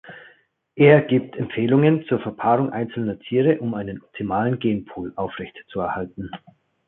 [0.75, 6.31] Er gibt Empfehlungen zur Verpaarung einzelner Tiere, um einen optimalen Genpool aufrechtzuerhalten.